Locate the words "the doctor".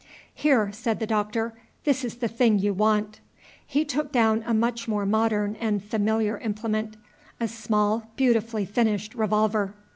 0.99-1.53